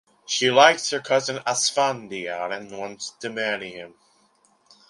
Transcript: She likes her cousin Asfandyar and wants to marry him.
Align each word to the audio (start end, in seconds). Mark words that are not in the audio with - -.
She 0.25 0.49
likes 0.49 0.89
her 0.89 0.99
cousin 0.99 1.35
Asfandyar 1.45 2.51
and 2.51 2.75
wants 2.75 3.11
to 3.19 3.29
marry 3.29 3.69
him. 3.73 3.93